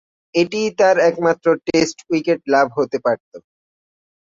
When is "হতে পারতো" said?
2.77-3.37